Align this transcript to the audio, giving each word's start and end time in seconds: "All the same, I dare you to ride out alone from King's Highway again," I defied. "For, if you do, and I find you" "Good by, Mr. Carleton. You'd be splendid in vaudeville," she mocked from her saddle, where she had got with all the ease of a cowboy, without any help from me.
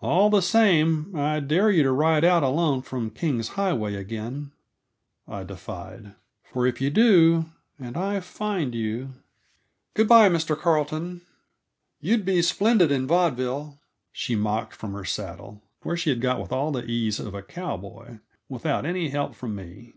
"All 0.00 0.30
the 0.30 0.40
same, 0.42 1.14
I 1.14 1.38
dare 1.38 1.70
you 1.70 1.84
to 1.84 1.92
ride 1.92 2.24
out 2.24 2.42
alone 2.42 2.82
from 2.82 3.08
King's 3.08 3.50
Highway 3.50 3.94
again," 3.94 4.50
I 5.28 5.44
defied. 5.44 6.16
"For, 6.42 6.66
if 6.66 6.80
you 6.80 6.90
do, 6.90 7.44
and 7.78 7.96
I 7.96 8.18
find 8.18 8.74
you" 8.74 9.10
"Good 9.94 10.08
by, 10.08 10.28
Mr. 10.28 10.58
Carleton. 10.58 11.20
You'd 12.00 12.24
be 12.24 12.42
splendid 12.42 12.90
in 12.90 13.06
vaudeville," 13.06 13.78
she 14.10 14.34
mocked 14.34 14.74
from 14.74 14.92
her 14.92 15.04
saddle, 15.04 15.62
where 15.82 15.96
she 15.96 16.10
had 16.10 16.20
got 16.20 16.40
with 16.40 16.50
all 16.50 16.72
the 16.72 16.84
ease 16.86 17.20
of 17.20 17.32
a 17.32 17.40
cowboy, 17.40 18.18
without 18.48 18.84
any 18.84 19.10
help 19.10 19.36
from 19.36 19.54
me. 19.54 19.94